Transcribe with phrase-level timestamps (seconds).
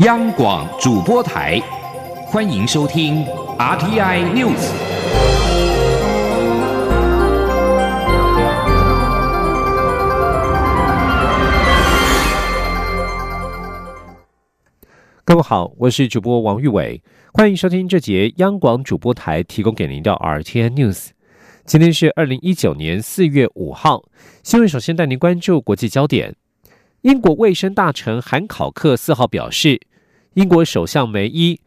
[0.00, 1.60] 央广主播台，
[2.26, 3.24] 欢迎收听
[3.58, 4.70] RTI News。
[15.24, 17.02] 各位好，我是主播王玉伟，
[17.32, 21.08] 欢迎收听这节央广主播台提供给您的 RTI News。
[21.64, 24.04] 今天是二零一九年四月五号，
[24.44, 26.36] 新闻首先带您关注国际焦点。
[27.02, 29.80] 英国卫生大臣韩考克四号表示，
[30.34, 31.60] 英国首相梅伊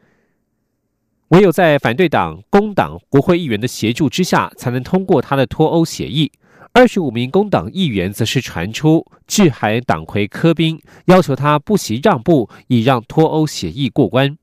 [1.29, 6.29] 唯有在反对党工党国会议员的协助之下，才能通过他的脱欧协议。
[6.73, 14.37] 二十五名工党议员则是传出致函党魁科宾，要求他不惜让步，以让脱欧协议过关。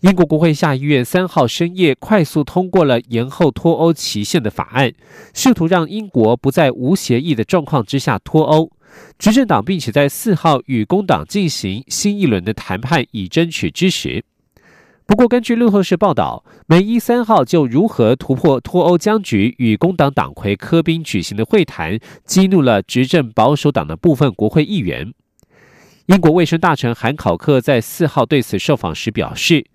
[0.00, 4.92] 英国国会下议院三号深夜快速通过了延后脱欧期限的法案，
[5.34, 8.70] 试图让英国不在无协议的状况之下脱欧。
[9.18, 14.24] 执政党并且在四号与工党进行新一轮的谈判，以争取支持。
[15.06, 25.12] 不过，根据路透社报道，梅伊三号就如何突破脱欧僵局与工党党魁科宾举行的会谈，激怒了执政保守党的部分国会议员。
[26.06, 29.66] 英国卫生大臣韩考克在四号对此受访时表示。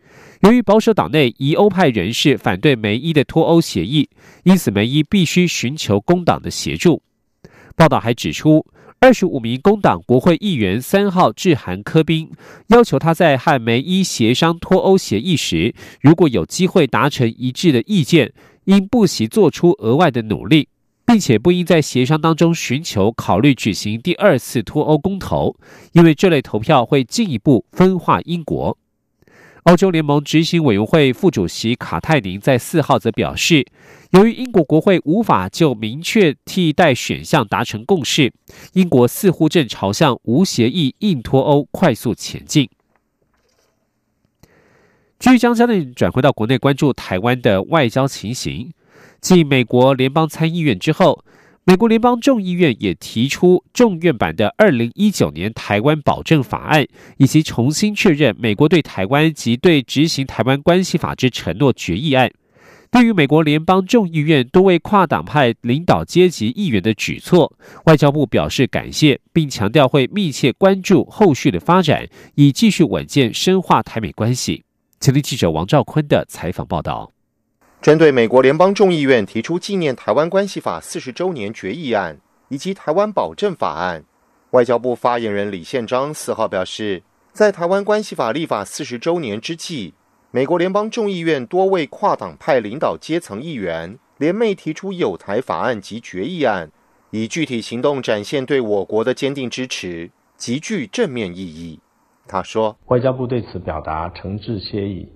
[0.42, 4.08] 由于保守党内疑欧派人士反对梅伊的脱欧协议，
[4.44, 7.02] 因此梅伊必须寻求工党的协助。
[7.76, 8.64] 报道还指出，
[9.00, 12.32] 二十五名工党国会议员三号致函科宾，
[12.70, 18.34] 要求他在和梅伊协商脱欧协议时，如果有机会达成一致的意见，
[18.66, 20.70] 应不惜做出额外的努力，
[21.06, 25.56] 并且不应在协商当中寻求考虑举行第二次脱欧公投，
[25.94, 28.78] 因为这类投票会进一步分化英国。
[29.64, 33.66] 欧洲联盟执行委员会副主席卡泰宁在四号则表示，
[34.12, 38.32] 由于英国国会无法就明确替代选项达成共识，
[38.74, 42.70] 英国似乎正朝向无协议硬脱欧快速前进。
[45.20, 48.72] 继续将焦点转回到国内，关注台湾的外交情形。
[49.20, 51.24] 继美国联邦参议院之后。
[51.70, 56.88] 美国联邦众议院也提出众院版的二零一九年台湾保证法案，
[57.18, 62.32] 以及重新确认美国对台湾及对执行台湾关系法之承诺决议案。
[62.90, 67.52] 对于美国联邦众议院多位跨党派领导阶级议员的举措，
[67.86, 74.64] 外交部表示感谢，并强调会密切关注后续的发展，以继续稳健深化台美关系。
[75.00, 77.12] 前听记者王兆坤的采访报道。
[77.82, 82.18] 针对美国联邦众议院提出纪念台湾关系法四十周年决议案
[82.50, 84.04] 以及台湾保证法案，
[84.52, 89.94] 外交部发言人李宪章四号表示，在台湾关系法立法四十周年之际，
[90.32, 96.70] 美国联邦众议院多位跨党派领导阶层议员联袂提出有台法案及决议案，
[97.12, 101.80] 以具体行动展现对我国的坚定支持，极具正面意义。
[102.28, 105.08] 他说，外交部对此表达诚挚谢意。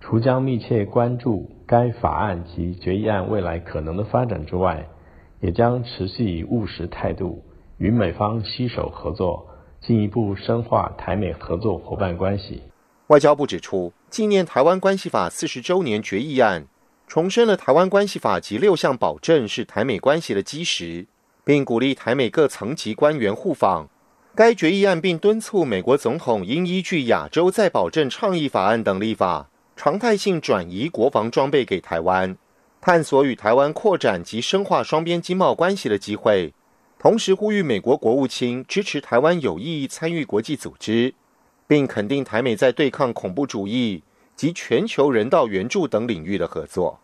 [0.00, 4.86] 除将密切关注该法案及决议案未来可能的发展之外，
[5.40, 7.42] 也将持续以务实态度
[7.78, 9.48] 与美方携手合作，
[9.80, 12.60] 进一步深化台美合作伙伴关系。
[13.08, 16.66] 外交部指出，纪念台湾关系法四十周年决议案，
[17.06, 21.06] 重申了台湾关系法及六项保证是台美关系的基石，
[21.42, 23.88] 并鼓励台美各层级官员互访。
[24.34, 29.48] 该决议案并敦促美国总统应依据亚洲再保证倡议法案等立法。
[29.74, 32.36] 常态性转移国防装备给台湾，
[32.80, 36.52] 探索与台湾扩展及深化双边经贸关系的机会，
[36.98, 41.14] 同时呼吁美国国务卿支持台湾有意义参与国际组织，
[41.68, 44.02] 并肯定台美在对抗恐怖主义
[44.34, 46.98] 及全球人道援助等领域的合作。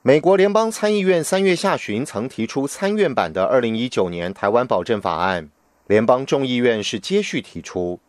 [0.00, 5.50] 美国联邦参议院三月下旬曾提出参院版的二零一九年台湾保证法案，
[5.86, 8.00] 联邦众议院是接续提出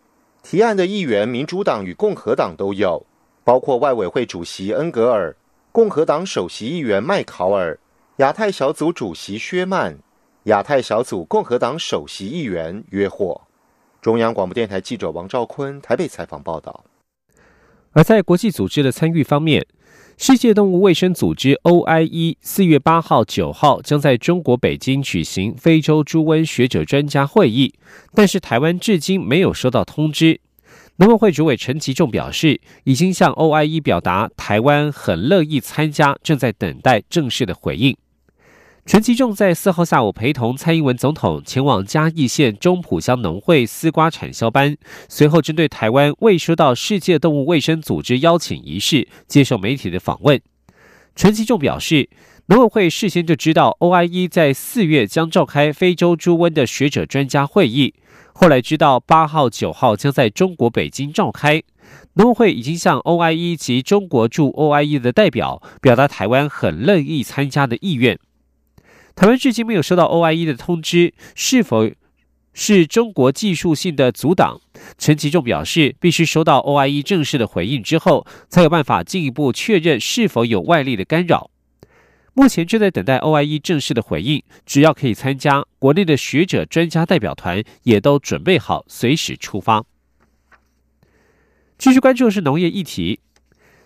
[0.43, 3.05] 提案的议员，民主党与共和党都有。
[3.43, 5.35] 包括外委会主席恩格尔、
[5.71, 7.77] 共和党首席议员麦考尔、
[8.17, 9.99] 亚太小组主席薛曼、
[10.45, 13.44] 亚太小组共和党首席议员约霍。
[14.05, 16.85] 中央广播电台记者王兆坤台北采访报道。
[17.93, 19.65] 而在国际组织的参与方面，
[20.15, 27.73] 世界动物卫生组织 OIE 四月八号、九号将在中国北京举行非洲猪瘟学者专家会议，
[28.13, 30.39] 但是台湾至今没有收到通知。
[30.97, 37.97] 农委会主委陈吉仲表示，已经向 OIE 表达台湾很乐意参加，正在等待正式的回应。
[38.85, 44.77] 陈吉仲在四号下午陪同蔡英文总统前往嘉义县中埔乡农会丝瓜产销班，
[45.09, 50.39] 随后针对台湾未收到世界动物卫生组织邀请一事，接受媒体的访问。
[51.15, 52.07] 陈吉仲表示，
[52.45, 57.95] 农委会事先就知道 OIE 在四月将召开非洲猪瘟的学者专家会议。
[58.35, 61.63] 后来知道八号、九号将在中国北京召开，
[62.13, 68.19] 农委会已经向 OIE 及中国驻 OIE 的代表表达台湾很乐意参加的意愿。
[69.15, 71.89] 台湾至今没有收到 OIE 的通知，是否
[72.53, 74.59] 是中国技术性的阻挡？
[74.97, 81.49] 陈其仲表示，必须收到 OIE 正式的回应之后，才有办法进一步确认是否有外力的干扰。
[82.33, 89.85] 目前正在等待 OIE 正式的回应，只要可以参加，国内的学者专家代表团也都准备好随时出发。
[91.77, 93.21] 继续关注的是农业议题。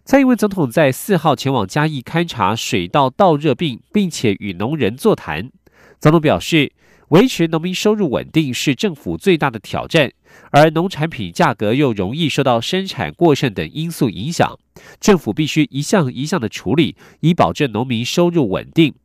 [0.09, 5.51] 蔡英文总统在四号前往嘉义勘察水稻稻热病，并且与农人座谈。
[5.99, 6.73] 总统表示，
[7.09, 10.11] 维持农民收入稳定是政府最大的挑战，
[10.49, 14.57] 而农产品价格又容易受到生产过剩等因素影响，
[14.99, 18.95] 政府必须一项一项的处理，以保证农民收入稳定。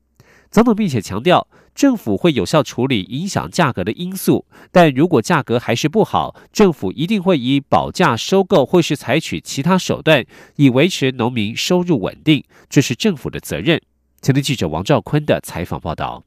[0.50, 1.46] 总统并且强调。
[1.74, 10.24] 政府会有效处理影响价格的因素，但如果价格还是不好，政府一定会以保价收购或是采取其他手段，
[10.56, 12.44] 以维持农民收入稳定。
[12.70, 13.80] 这是政府的责任。
[14.22, 16.22] 前天记者王兆坤的采访报道。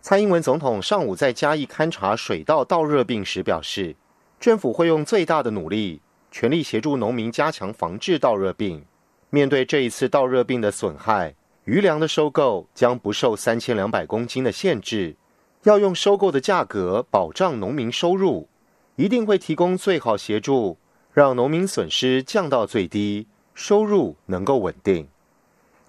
[0.00, 3.94] 蔡英文总统上午在嘉义勘察水稻稻热病时表示，
[4.40, 6.00] 政府会用最大的努力，
[6.32, 8.84] 全力协助农民加强防治稻热病。
[9.30, 11.36] 面对这一次稻热病的损害。
[11.64, 15.14] 余粮的收购将不受三千两百公斤的限制，
[15.62, 18.48] 要用收购的价格保障农民收入，
[18.96, 20.76] 一定会提供最好协助，
[21.12, 25.06] 让农民损失降到最低，收入能够稳定。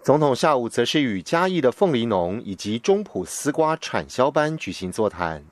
[0.03, 5.43] 总统下午则是与嘉义的凤梨农以及中埔丝瓜产销班举行座谈。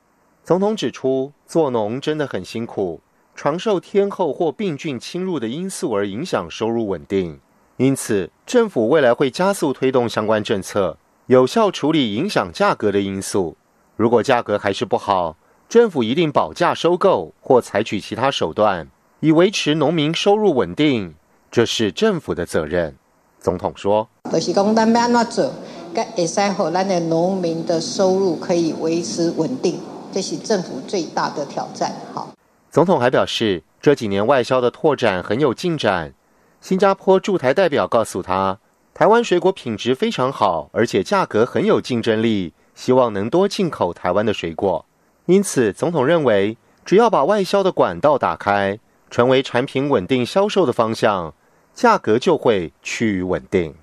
[0.44, 3.01] 总统指出，做农真的很辛苦，
[3.33, 7.39] 常受天候或病菌侵入的因素而影响收入稳定。
[7.81, 13.57] 因此，政府未来会加速推动相关政策，有效处理影响价格的因素。
[13.95, 15.36] 如果价格还是不好，
[15.68, 18.88] 政府一定保价收购或采取其他手段，
[19.22, 21.16] 以维持农民收入稳定。
[21.50, 22.95] 这是政府的责任。
[23.39, 25.51] 总统说：“就是讲，咱要安怎做，
[25.92, 29.80] 该会使好咱的农民的收入可以维持稳定，
[30.12, 32.30] 这是政府最大的挑战。”好，
[32.69, 36.13] 总统还表示，这几年外销的拓展很有进展。
[36.62, 38.60] 新加坡驻台代表告诉他，
[38.94, 44.86] 台湾水果品质非常好，而且价格很有竞争力，希望能多进口台湾的水果。
[45.25, 46.56] 因此，总统认为，
[46.86, 48.78] 只要把外销的管道打开，
[49.10, 51.34] 成为产品稳定销售的方向，
[51.74, 53.74] 价格就会趋于稳定。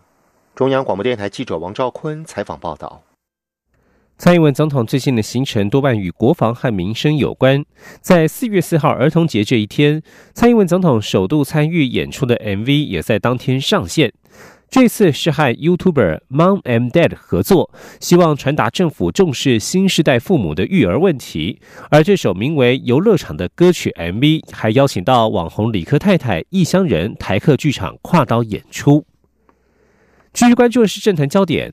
[0.55, 3.03] 中央广播电台记者王兆坤采访报道。
[4.19, 7.65] 蔡英文总统最近的行程多半与国防和民生有关。
[8.01, 10.03] 在四月四号儿童节这一天，
[10.35, 14.13] 蔡英文总统首度参与演出的 MV 也在当天上线。
[14.69, 17.71] 这次是和 YouTuber Mom and Dad 合作，
[18.01, 21.61] 希望传达政府重视新时代父母的育儿问题。
[21.89, 29.07] 而这首名为《游乐场》的歌曲 MV 还邀请到网红李克太太、异乡人、台客剧场跨刀演出。
[30.33, 31.73] 继续关注的是政坛焦点。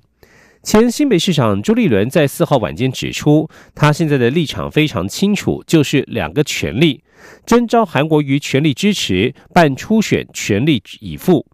[0.66, 7.04] 前新北市长朱立伦在四号晚间指出，他现在的立场非常清楚，就是两个权力：
[7.46, 11.46] 征召韩国瑜全力支持，办初选全力以赴。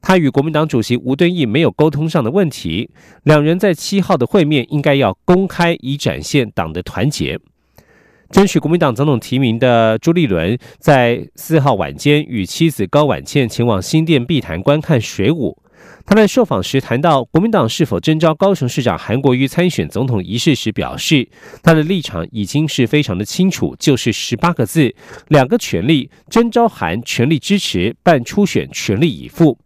[0.00, 2.88] 他与国民党主席吴敦义没有沟通上的问题，
[3.24, 7.40] 两人在七号的会面应该要公开，以展现党的团结。
[8.30, 15.58] 争取国民党总统提名的朱立伦，在四号晚间与妻子高婉倩前往新店碧潭观看水舞。
[16.04, 21.28] 他在受访时谈到国民党是否征召高雄市长韩国瑜参选总统一事时，表示
[21.62, 24.94] 他的立场已经是非常的清楚，就是十八个字：
[25.28, 29.58] 两个权力，征召韩全力支持，办初选全力以赴。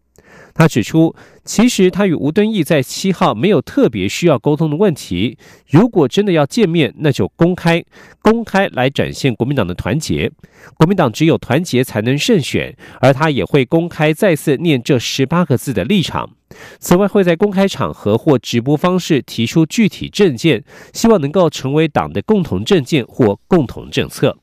[0.56, 5.36] 他指出，其实他与吴敦义在七号没有特别需要沟通的问题。
[5.68, 7.84] 如果真的要见面，那就公开，
[8.22, 10.32] 公开来展现国民党的团结。
[10.78, 16.30] 国民党只有团结才能胜选，而他也会公开再次念这十八个字的立场。
[16.78, 24.38] 此外，会在公开场合或直播方式提出具体政见，希望能够成为党的共同政见或共同政策。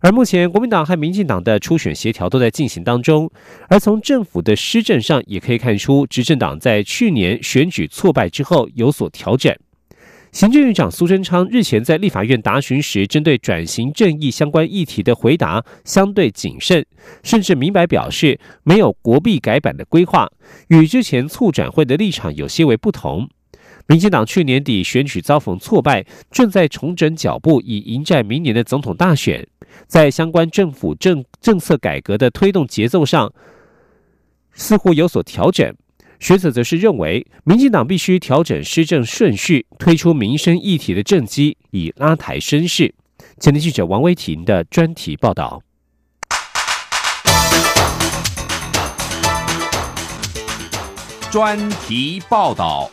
[0.00, 3.28] 而目前，国民党和民进党的初选协调都在进行当中。
[3.68, 9.52] 而从政府的施政上，也可以看出，执政党在去年选举挫败之后有所调整。
[10.30, 16.84] 行政院长苏贞昌日前在立法院答询时，针对转型正义相关议题的回答相对谨慎，
[17.22, 20.28] 甚至明白表示没有国币改版的规划，
[20.68, 23.28] 与之前促转会的立场有些为不同。
[23.90, 29.48] 民进党去年底选举遭逢挫败，正在重整脚步，以迎战明年的总统大选。
[29.86, 33.32] 在相关政府政政策改革的推动节奏上，
[34.52, 35.74] 似乎有所调整。
[36.20, 42.94] 学者则是认为，民进党必须调整施政顺序，推出民生议题的政绩，以拉抬声势。
[43.40, 45.62] 前天记者王威婷的专题报道。
[51.30, 52.90] 专题报道。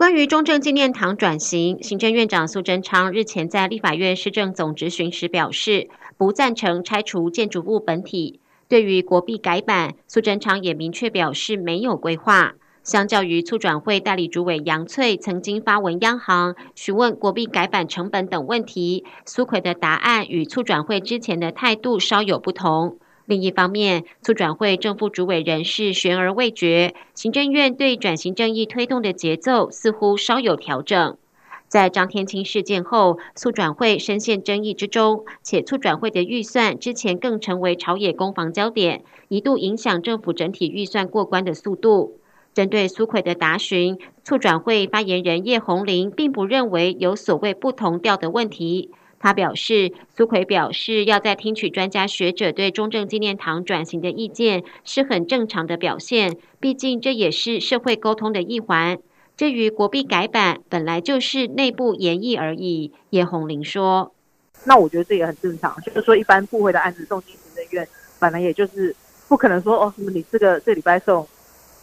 [0.00, 8.40] 关于中正纪念堂转型，行政院长苏贞昌日前在立法院市政总执行时表示，不赞成拆除建筑物本体。
[8.66, 12.54] 对于国币改版，苏贞昌也明确表示没有规划。
[12.82, 22.96] 相较于促转会代理主委杨翠曾经发文央行询问国币改版成本等问题，苏奎的答案与促转会之前的态度稍有不同。
[23.30, 31.16] 另一方面，促转会正副主委人士悬而未决，行政院对转型正义推动的节奏似乎稍有调整。
[31.68, 42.18] 在张天青事件后，促转会深陷争议之中，且促转会的预算之前更成为朝野攻防焦点，一度影响政府整体预算过关的速度。
[42.52, 48.90] 针对苏奎的答询，促转会发言人叶红林并不认为有所谓不同调的问题。
[49.22, 56.38] 他表示，苏奎表示要在听取专家学者对中正纪念堂转型的意见，是很正常的表现。
[56.58, 58.98] 毕竟这也是社会沟通的一环。
[59.36, 62.92] 至于国币改版，本来就是内部研议而已。
[63.10, 64.14] 叶红玲说
[64.64, 67.86] ：“那我觉得这也很正常，就是说一般部会的案子送进行政院，
[68.18, 68.96] 本来也就是
[69.28, 71.28] 不可能说哦，什么你这个这礼拜送，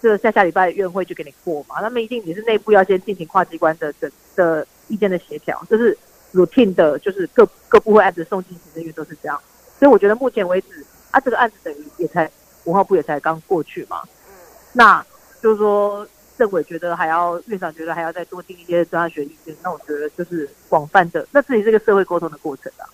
[0.01, 1.81] 这下下礼拜院会就给你过嘛。
[1.81, 5.95] 那么一定也是内部要先进行跨机关的的的意见的协调，就是。”
[6.33, 9.41] Routine 的，就是各各部会案子送进行政院都是这样，
[9.79, 12.29] 所以我觉得目前为止，啊，这个案子等于也才
[12.65, 14.33] 文化部也才刚过去嘛，嗯
[14.73, 15.05] 那
[15.41, 16.07] 就是说
[16.37, 22.85] 政委觉得还要院长觉得还要再多听一些专家学意见，那我觉得就是广泛的，那这也是个社会沟通的过程啊。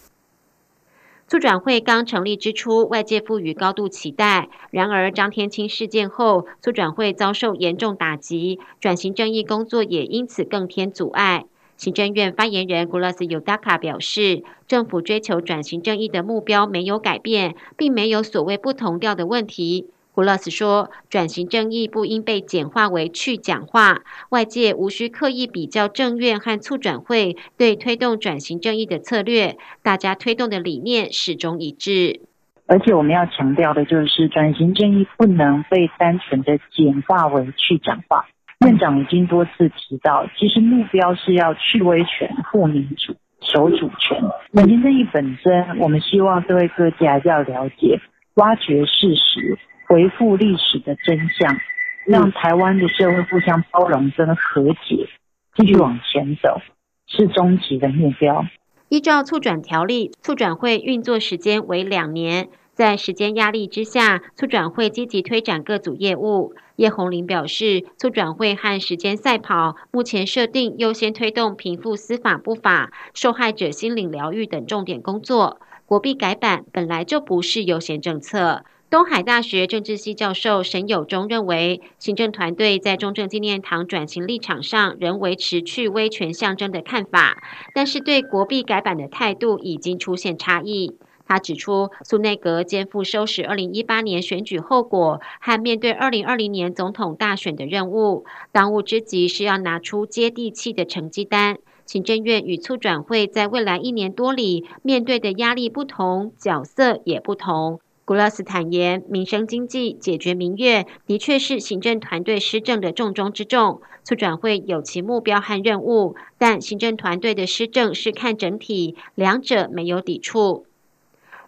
[1.28, 11.46] 促转会刚成立之初，外界赋予高度期待，然而张天青事件后，促转会遭受严重打击，转型正义工作也因此更添阻碍。
[11.84, 19.88] 行政院发言人古拉斯尤达卡表示，政府追求转型正义的目标没有改变，并没有所谓不同调的问题。
[20.14, 32.22] 古拉斯说，转型正义不应被简化为去讲话，外界无需刻意比较政院和促转会对推动转型正义的策略，大家推动的理念始终一致。
[32.66, 38.26] 而且我们要强调的就是，转型正义不能被单纯的简化为去讲话。
[38.60, 44.22] 院长已经多次提到，其实目标是要去威权、护民主、守主权。
[44.54, 48.00] 转型正义本身，我们希望社会各界还是要了解、
[48.36, 49.58] 挖掘事实、
[49.88, 51.58] 回复历史的真相，
[52.06, 55.08] 让台湾的社会互相包容、跟和解，
[55.56, 56.62] 继续往前走，
[57.08, 58.46] 是终极的目标。
[58.90, 62.48] 依照促转条例，促转会运作时间为两年。
[62.74, 66.54] 在时间压力之下，促转会积极推展各组业务。
[66.78, 75.60] 叶红林表示，促转会和时间赛跑，目前设定优先推动贫富司法不法、受害者心理疗愈等重点工作。
[75.86, 78.64] 国币改版本来就不是优先政策。
[78.90, 87.42] 东海大学政治系教授沈友忠认为，行政团队在中正纪念堂转型立场上仍维持去威权象征的看法，
[87.74, 90.96] 但是对国币改版的态度已经出现差异。
[91.34, 101.58] 他指出，苏内阁肩负收拾二零一八年选举后果和面对二零二零年总统大选的任务，当务之急是要拿出接地气的成绩单。
[101.88, 107.80] 行政院与促转会在未来一年多里面对的压力不同，角色也不同。
[108.06, 113.82] 古拉斯坦言，民生经济解决民怨，的确是行政团队施政的重中之重。
[114.04, 120.68] 促转会有其目标和任务，但行政团队的施政是看整体，两者没有抵触。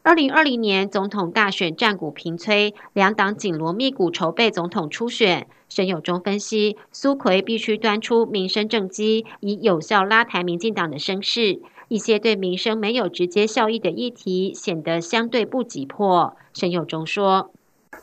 [0.05, 5.47] 二零二零年总统大选战鼓频催，两党紧锣密鼓筹备总统初选。
[5.67, 11.59] 沈友忠分析，苏奎必须端出民生政绩，以有效拉抬民进党的声势。
[11.87, 16.37] 一些对民生没有直接效益的议题，显得相对不急迫。
[16.53, 17.49] 沈友忠说。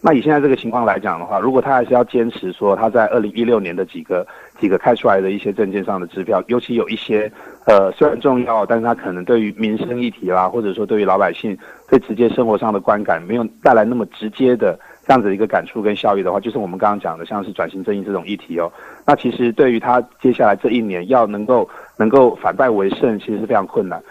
[0.04, 4.26] 那以现在这个情况来讲的话，如果他还是要坚持说他在二零一六年的几个
[4.58, 7.30] 几个开出来的一些证件上的支票，尤其有一些
[7.66, 11.56] 呃虽然重要，但是他可能对于民生议题啦，或者说对于老百姓
[11.88, 18.72] 最直接生活上的观感没有带来那么直接的这样子一个感触跟效益的话，就是我们刚刚讲的像是转型正义这种议题哦，
[19.06, 24.02] 那其实对于他接下来这一年要能够能够反败为胜，其实是非常困难。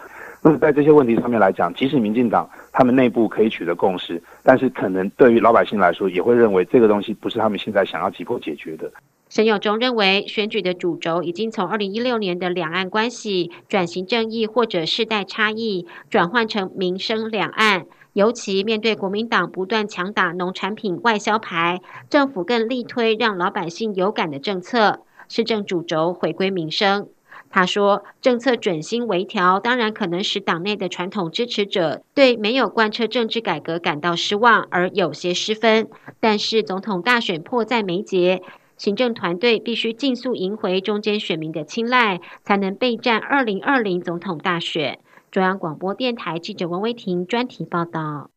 [0.41, 8.91] 那么在这些问题上面来讲，即使民进党他们内部可以取得共识，但是可能对于老百姓来说，也会认为这个东西不是他们现在想要急迫解决的。
[9.29, 17.85] 沈友忠认为，选举的主轴已经从二零一六年的两岸关系、转型正义或者世代差异，转换成民生两岸。
[18.13, 24.99] 尤其面对国民党不断强打农产品外销牌，政府更力推让老百姓有感的政策，
[25.29, 27.07] 市政主轴回归民生。
[27.51, 35.87] 他说，政策准心微调，当然可能使党内的传统支持者对没有贯彻政治改革感到失望，而有些失分。
[36.19, 38.41] 但是总统大选迫在眉睫，
[38.77, 44.99] 行政团队必须尽速赢回中间选民的青睐，才能备战二零二零总统大选。
[45.29, 48.29] 中央广播电台记者王威婷专题报道。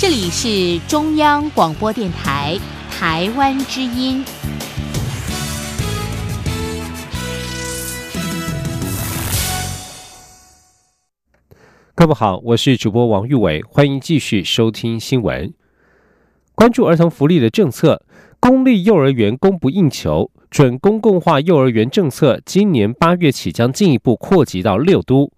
[0.00, 2.56] 这里是中央广播电台
[2.88, 4.24] 台湾之音。
[11.96, 15.52] 各位好，我是主播王玉伟，欢迎继续收听新闻。
[16.54, 18.04] 关注儿童福利的政策，
[18.38, 25.32] 公立幼儿园供不应求，准公共化幼儿园政策今年八月起将进一步扩及到六都。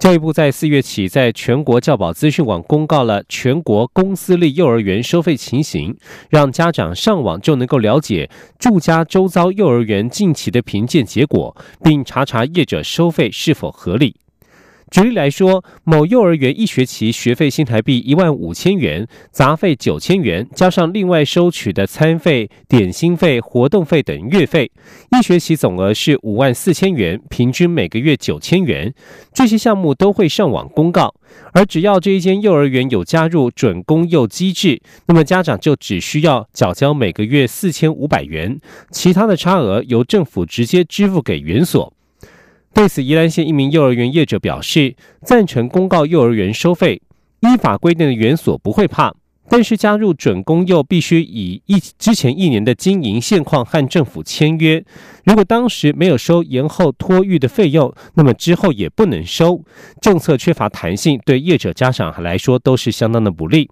[0.00, 5.94] 教育部在四月起，在全国教保资讯网公告了全国公私立幼儿园收费情形，
[6.30, 11.54] 让家长上网就能够了解住家周遭幼儿园近期的评鉴结果，
[11.84, 14.16] 并查查业者收费是否合理。
[14.90, 24.72] 举例来说，某幼儿园一学期学费新台币一万五千元，杂费九千元，加上另外收取的餐费、点心费、活动费等月费，
[25.12, 28.92] 一学期总额是五万四千元，平均每个月九千元。
[29.32, 31.14] 这些项目都会上网公告，
[31.52, 38.58] 而只要这一间幼儿园有加入准公幼机制，那么家长就只需要缴交每个月四千五百元，
[38.90, 41.92] 其他的差额由政府直接支付给园所。
[42.72, 47.02] 对此，宜兰县一名幼儿园业者表示，赞成公告幼儿园收费，
[47.40, 49.12] 依法规定的园所不会怕，
[49.48, 54.82] 但是加入准公幼必须以一之前一年的经营现况和政府签约，
[55.24, 59.62] 如果当时没有收延后托育的费用，那么之后也不能收。
[60.00, 63.68] 政策缺乏弹性，对业者家长来说都是相当的不利。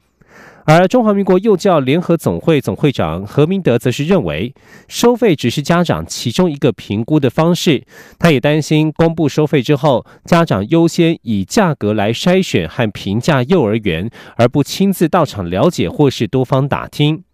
[0.70, 4.54] 而中华民国幼教联合总会总会长何明德则是认为，
[4.86, 7.82] 收费只是家长其中一个评估的方式。
[8.18, 17.24] 他也担心公布收费之后，家长优先以价格来筛选和评价幼儿园，而不亲自到场了解或是多方打听。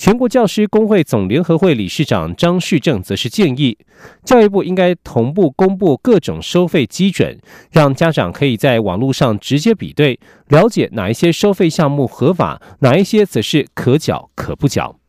[0.00, 3.76] 全国教师工会总联合会理事长张旭正则是建议，
[4.24, 7.38] 教育部应该同步公布各种收费基准，
[7.70, 14.99] 让家长可以在网络上直接比对，了解哪一些收费项目合法，哪一些则是可缴可不缴。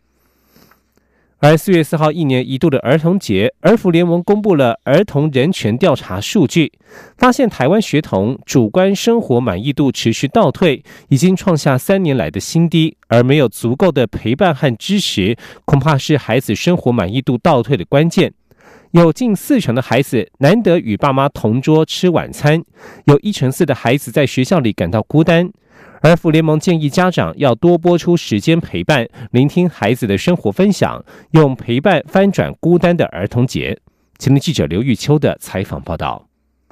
[1.44, 6.72] 而四月四号，一年一度的儿童节，儿福联盟公布了儿童人权调查数据，
[7.18, 12.96] 发现台湾学童主观生活满意度持续倒退，已经创下三年来的新低。
[13.08, 18.32] 而没有足够的陪伴和支持，恐怕是孩子生活满意度倒退的关键。
[18.92, 22.64] 有近四成的孩子难得与爸妈同桌吃晚餐，
[23.06, 25.50] 有一成四的孩子在学校里感到孤单。
[26.04, 31.00] 而福联盟建议家长要多播出时间陪伴，聆听孩子的生活分享，
[31.32, 33.80] 用陪伴翻转孤单的儿童节。
[34.18, 36.26] 前天记者刘玉秋的采访报道。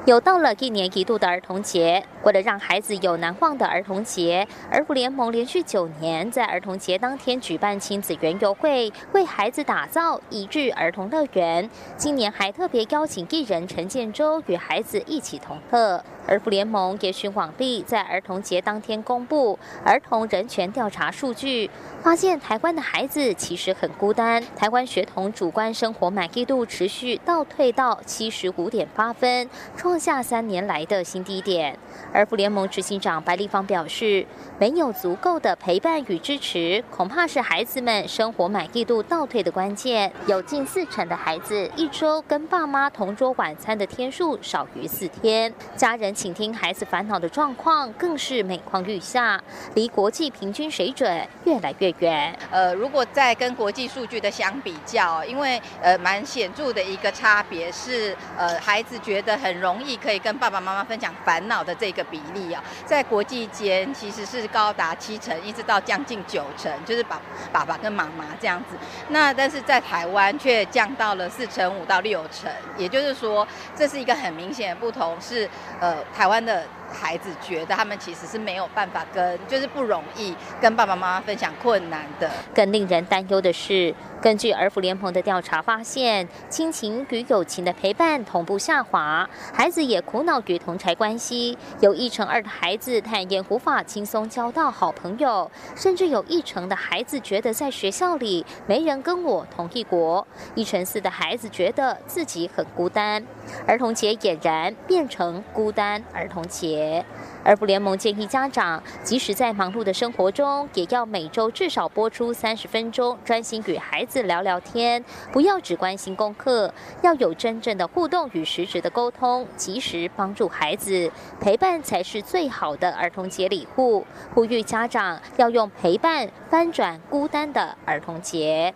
[0.06, 11.70] 又到了一年一度的儿童节，为了让孩子有难忘的儿童节，儿福联盟连续九年在儿童节当天举办亲子园游会，为孩子打造一日儿童乐园。
[11.98, 16.04] 今年还特别邀请艺人陈建州与孩子一起同乐。
[16.28, 21.68] 儿福联盟也循往例，在儿童节当天公布儿童人权调查数据，
[22.04, 24.44] 发现台湾的孩子其实很孤单。
[24.56, 31.76] 台湾学童主观生活满意度持续倒退到七十五点八分，创下三年来的新低点。
[32.14, 34.26] 儿福联盟执行长白立芳表示，
[34.60, 40.12] 没有足够的陪伴与支持，恐怕是孩子们生活满意度倒退的关键。
[40.28, 46.14] 有近四成的孩子一周跟爸妈同桌晚餐的天数少于四天，家人。
[46.20, 49.42] 请听孩子烦恼的状况更是每况愈下，
[49.76, 52.38] 离国际平均水准越来越远。
[52.52, 67.22] 呃，如果再跟国际数据的相比较，因为呃蛮显著的一个差别是，呃孩子觉得很容易可以跟爸爸妈妈分享烦恼的这个比例啊，在国际间其实是高达七成，一直到将近九成，就是爸
[67.54, 68.76] 爸爸跟妈妈这样子。
[69.08, 75.99] 那但是在台湾却降到了四成五到六成，也就是说这是一个很明显的不同，是呃。
[76.16, 82.30] 台湾的孩子觉得他们其实是没有办法跟，就是不容易跟爸爸妈妈分享困难的。
[82.54, 83.94] 更令人担忧的是。
[84.22, 91.58] 根据儿福联盟的调查发现，亲情与友情的陪伴同步下滑，孩子也苦恼与同才关系。
[91.80, 100.28] 有一成二的孩子坦言无法轻松交到好朋友，甚至有一成的孩子觉得在学校里没人跟我同一国。
[100.54, 103.26] 一成四的孩子觉得自己很孤单。
[103.66, 106.79] 儿童节俨然变成孤单儿童节。
[106.80, 107.06] 节。
[107.44, 124.06] 儿福联盟建议家长，即使在忙碌的生活中，也要每周至少播出三十分钟，专心与孩子聊聊天，不要只关心功课，要有真正的互动与实质的沟通，及时帮助孩子，陪伴才是最好的儿童节礼物。
[124.34, 128.74] 呼吁家长要用陪伴翻转孤单的儿童节。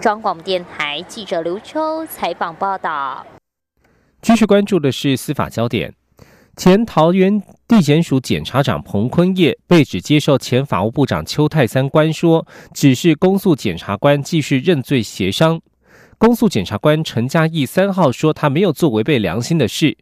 [0.00, 3.24] 中广电台记者刘秋采访报道。
[4.20, 5.99] 继续关注的是司法焦点。
[6.60, 15.58] 前桃园地检署检察长彭坤业被指接受前法务部长邱泰三关说，指示公诉检察官继续认罪协商。
[16.18, 19.96] 公诉检察官陈嘉义三号说他没有做违背良心的事。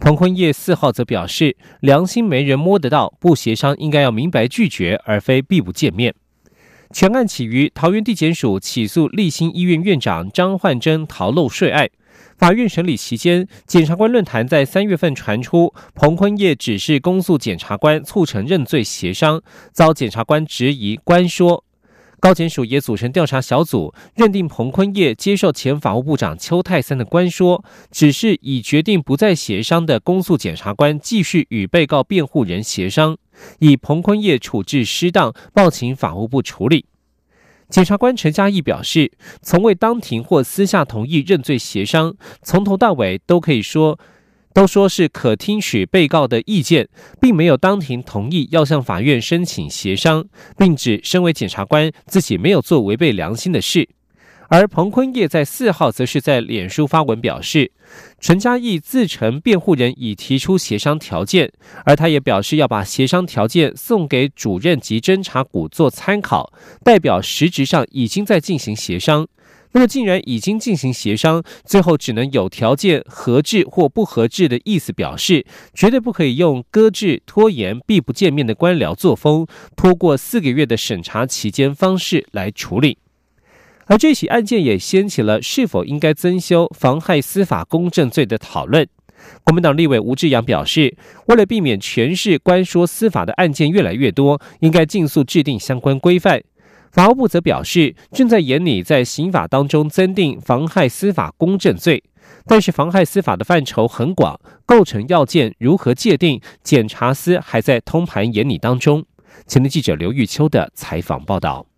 [0.00, 6.12] 彭坤业四号则表示，良心没人摸得到，不协商应该要明白拒绝，而非避不见面。
[6.92, 11.88] 全案起于桃园地检署起诉立新医院院长张焕珍逃漏税案。
[12.40, 21.62] 法院审理期间，检察官论坛在三月份传出彭坤业指示公诉检察官促成认罪协商，遭检察官质疑官说。
[22.18, 33.18] 高检署也组成调查小组，认定彭坤业接受前法务部长邱泰三的官说，只是已决定不再协商的公诉检察官继续与被告辩护人协商，
[33.58, 36.86] 以彭坤业处置失当，报请法务部处理。
[37.70, 43.96] 检察官陈嘉义表示，从未当庭或私下同意认罪协商，从头到尾都可以说，
[44.52, 46.88] 都说是可听取被告的意见，
[47.20, 50.26] 并没有当庭同意要向法院申请协商，
[50.58, 53.88] 并指身为检察官自己没有做违背良心的事。
[54.50, 57.70] 而彭坤业在四号则是在脸书发文表示，
[58.18, 61.52] 陈嘉义自称辩护人已提出协商条件，
[61.84, 69.28] 而他也表示要把协商条件送给主任及侦查股做参考，代表实质上已经在进行协商。
[69.70, 82.98] 那么既然已经进行协商，最后只能有条件合致或不合致的意思表示，绝对不可以用搁置、拖延、避不见面的官僚作风，拖过四个月的审查期间方式来处理。
[83.90, 88.86] 而这起案件也掀起了是否应该增修妨害司法公正罪的讨论。
[89.42, 96.40] 国民党立委吴志阳表示，为了避免全市官说司法的案件越来越多，应该尽速制定相关规范。
[96.92, 102.00] 法务部则表示，正在严拟在刑法当中增订妨害司法公正罪，
[102.46, 109.04] 但是妨害司法的范畴很广，构成要件如何界定，检察司还在通盘研拟当中。
[109.48, 111.69] 前的记者刘玉秋的采访报道。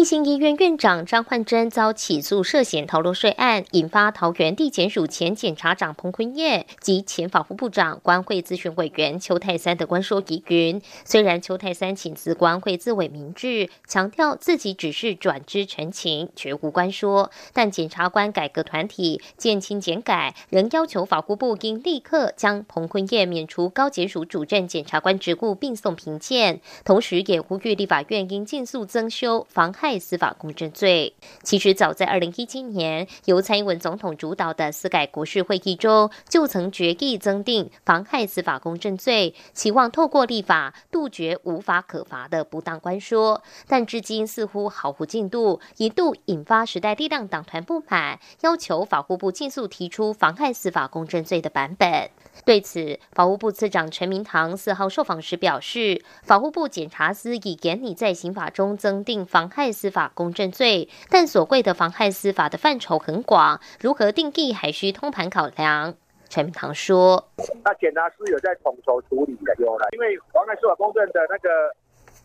[0.00, 10.80] 立新医院院长张焕珍遭起诉涉嫌逃漏税案，引发桃园地检署前检察长彭坤业及前法务部长关会咨询委员邱泰三的官说疑云。
[11.04, 26.62] 虽然邱泰三请辞关会自委明志，强调自己只是转知陈情，绝无官说，但检察官改革团体减轻减改，仍要求法务部应立刻将彭坤业免除高检署主任检察官职务，并送评鉴。
[26.86, 29.74] 同时，也呼吁立法院应尽速增修妨。
[29.80, 52.10] 害害司法公正罪，其实早在二零一七年，由蔡英文总统主导的司改国事会议中，就曾决议增订妨害司法公正罪，期望透过立法杜绝无法可罚的不当官说，但至今似乎毫无进度，一度引发时代力量党团不满，要求法务部尽速提出妨害司法公正罪的版本。
[52.44, 65.94] 对此，法务部次长陈明堂四号受访时表示，法务部检察司已严拟在刑法中增订妨害司法公正罪，但所谓的妨害司法的范畴很广，如何定义还需通盘考量。
[66.28, 67.30] 陈明堂说
[67.64, 71.48] ：“那检察是有在统筹处理的，有了，因为妨害司法公正的那个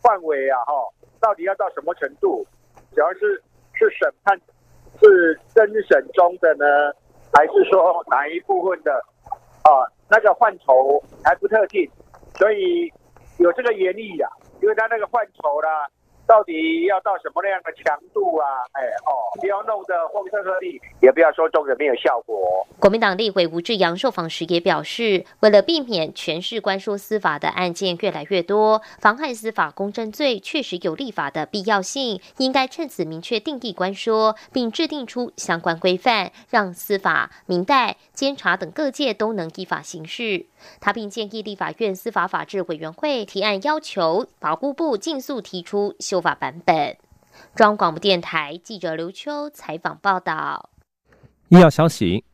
[0.02, 0.72] 范围啊，哈，
[1.18, 2.46] 到底要到什么程度？
[2.94, 3.42] 主要是
[3.72, 4.38] 是审判
[5.00, 6.92] 是侦审中的呢，
[7.32, 8.92] 还是说哪一部分的
[9.62, 11.90] 啊？”那个范畴还不特定，
[12.38, 12.92] 所以
[13.38, 14.28] 有这个原意呀，
[14.60, 15.88] 因为它那个范畴啦。
[16.26, 18.46] 到底要到什么样的强度啊？
[18.72, 22.66] 哎哦，不要弄得风声鹤唳，也不要说重的没有效果。
[22.80, 40.46] 国民党立委吴志阳受访时也表示，为了避免全市官说司法的案件越来越多，妨害司法公正罪确实有立法的必要性，应该趁此明确定义官说，并制定出相关规范，让司法、民代、监察等各界都能依法行事。
[40.80, 46.15] 他并建议立法院司法法制委员会提案，要求法务部尽速提出修。
[46.16, 46.96] 说法版本。
[47.54, 50.70] 中广播电台记者刘秋采访报道。
[51.50, 52.24] 医药消息：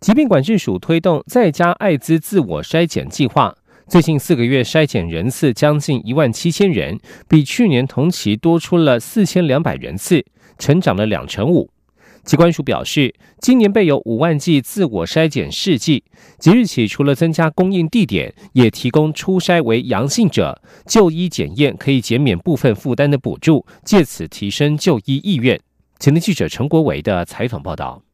[0.00, 3.54] 疾病管制署推动在家艾滋自我筛检计划，
[3.86, 10.24] 最近四个月筛检人次将近一万七千人，比去年同期多出了四千两百人次，
[10.56, 11.68] 成长了两成五。
[12.26, 16.02] 机关署表示，今年备有五万剂自我筛检试剂，
[16.40, 25.58] 即日起除了增加供应地点，也提供初筛为阳性者就医检验可以减免部分负担的补助，借此提升就医意愿。
[26.00, 28.05] 前天记者陈国伟的采访报道。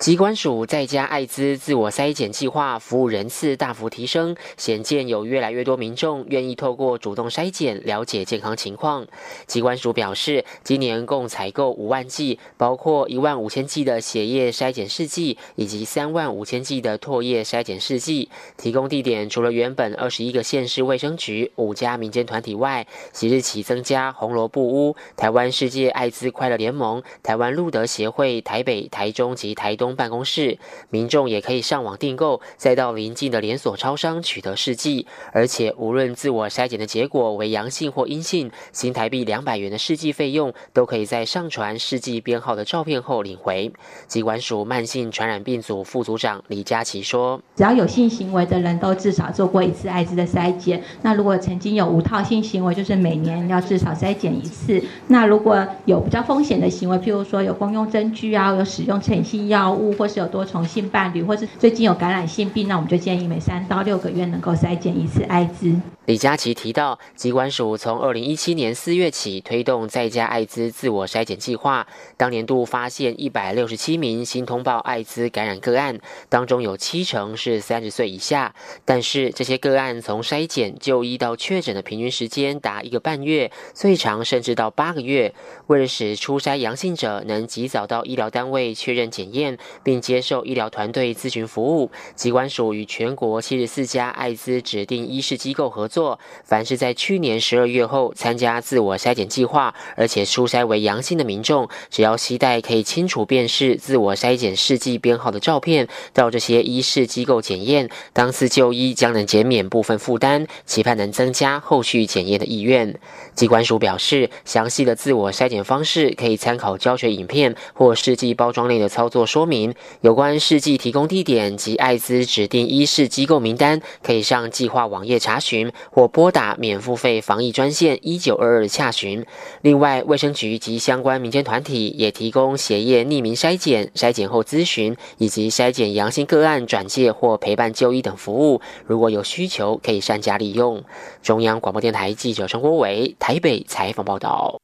[0.00, 9.06] 机关署在家艾滋自我筛检计划服务人次大幅提升，显见有越来越多民众愿意透过主动筛检了解健康情况。
[9.46, 18.30] 机关署表示，今年共采购五万剂，包括一万五千剂的血液筛检试剂以及三万五千剂的唾液筛检试剂。
[18.56, 29.89] 提供地点除了原本二十一个县市卫生局、五家民间团体外，即日起增加红萝卜屋、台湾世界艾滋快乐联盟、台湾路德协会台北、台中及台东。
[29.96, 30.58] 办公室，
[30.90, 35.06] 民众也可以上网订购，再到邻近的连锁超商取得试剂。
[35.32, 43.72] 而且，无论自我筛检的结果为阳性或阴性，新台币两百元的试剂费用，都可以在上传试剂编号的照片后领回。
[44.06, 50.82] 机关署慢性传染病组副组长李佳琪说：“只要有性行为的人都至少做过一次艾滋的筛检。
[51.02, 54.82] 那如果曾经有无套性行为，就是每年要至少筛检一次。
[55.08, 65.74] 那如果有比较风险的行为，譬如说有公用针具啊，有使用成瘾性药物。”或是有多重性伴侣，或是最近有感染性病，那我们就建议每三到六个月能够筛检一次艾滋。
[66.06, 78.52] 李佳琪提到，疾管署从二零一七年四月起推动在家艾滋自我筛检计划，当年度发现一百六十七名新通报艾滋感染个案，当中有七成是三十岁以下。
[78.84, 85.32] 但是这些个案从筛检就医到确诊的平均时间达一个半月，最长甚至到八个月。
[85.68, 96.18] 为了使初筛阳性者能及早到医疗单位确认检验，并接受医疗团队咨询服务，机关署与全国七十四家艾滋指定医事机构合作。
[96.44, 112.98] 凡是在去年十二月后参加自我筛检计划，而且初筛为阳性的民众，只要携带可以清楚辨识自我筛检试剂编号的照片，到这些医事机构检验，当次就医将能减免部分负担，期盼能增加后续检验的意愿。
[113.34, 119.59] 机关署表示，详细的自我筛检方式可以参考教学影片或试剂包装内的操作说明。
[120.00, 125.70] 有关试剂提供地点及艾滋指定医事机构名单，可以上计划网页查询。
[125.90, 129.24] 或拨打免付费防疫专线一九二二洽询。
[129.62, 138.60] 另外，卫生局及相关民间团体也提供血液匿名筛检、筛检后咨询以及筛检阳性个案转介或陪伴就医等服务。
[138.86, 140.82] 如果有需求，可以善加利用。
[141.22, 144.60] 中央广播电台记者陈国伟台北采访报道。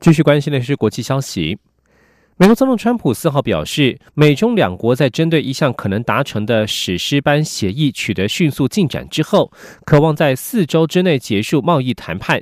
[0.00, 1.58] 继续关心的是国际消息。
[2.40, 9.50] 美国总统川普四号表示，美中两国在针对一项可能达成的史诗般协议取得迅速进展之后，
[9.84, 12.40] 渴望在四周之内结束贸易谈判。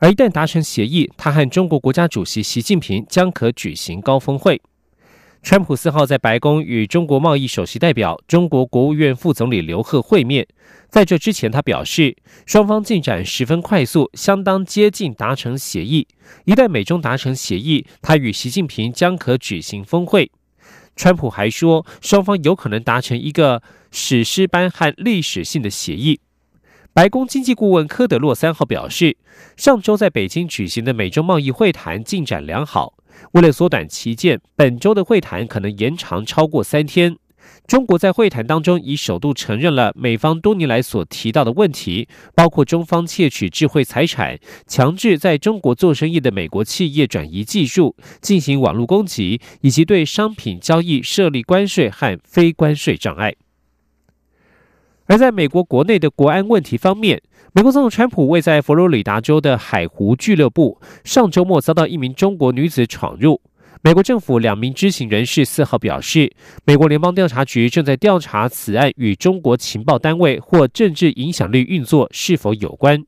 [0.00, 4.60] 而一旦达成协议，他和中国国家主席习近平将可举行高峰会。
[5.40, 10.46] 川普四号在白宫与中国贸易首席代表、中国国务院副总理刘鹤会面。
[10.90, 16.06] 在这之前，他表示，双方进展十分快速，相当接近达成协议。
[16.44, 20.30] 一旦美中达成协议，他与习近平将可举行峰会。
[20.96, 26.20] 川普还说，双方有可能达成一个史诗般和历史性的协议。
[26.92, 29.16] 白宫经济顾问科德洛三号表示，
[29.56, 32.94] 上周在北京举行的美中贸易会谈进展良好。
[33.32, 37.16] 为了缩短期限，本周的会谈可能延长超过三天。
[37.66, 53.34] 中国在会谈当中已首度承认了美方多年来所提到的问题，包括中方窃取智慧财产、强制在中国做生意的美国企业转移技术、进行网络攻击，以及对商品交易设立关税和非关税障碍。
[55.06, 57.22] 而在美国国内的国安问题方面，
[57.58, 63.40] 美国总统川普为在佛罗里达州的海湖俱乐部上周末遭到一名中国女子闯入。
[63.82, 66.32] 美国政府两名知情人士四号表示，
[66.64, 73.04] 美国联邦调查局正在调查此案与中国情报单位或政治影响力运作是否有关。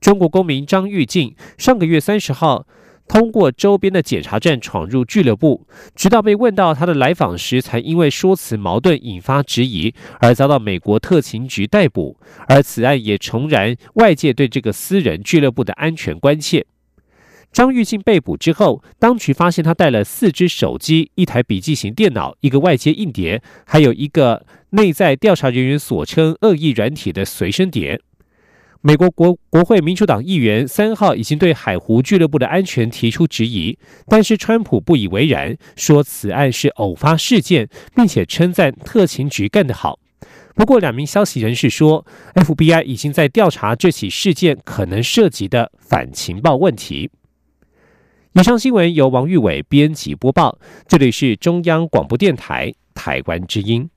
[0.00, 2.68] 中国公民张玉静上个月三十号。
[3.08, 12.18] 通过周边的检查站闯入俱乐部，直到被问到他的来访时，才因为说辞矛盾引发质疑而遭到美国特勤局逮捕。
[12.48, 16.66] 而此案也重燃外界对这个私人俱乐部的安全关切。
[17.52, 28.00] 张玉静被捕之后，当局发现他带了四只手机、一台笔记型电脑、一个外接硬碟，还有一个内在调查人员所称恶意软体的随身碟。
[28.86, 39.98] 美国国国会民主党议员三号已经对海湖俱乐部的安全提出质疑，但是川普不以为然，说此案是偶发事件，并且称赞特勤局干得好。
[40.54, 47.10] 不过，两名消息人士说，FBI 已经在调查这起事件可能涉及的反情报问题。
[48.34, 53.90] 以上新闻由王玉伟编辑播报，这里是中央广播电台台湾之音。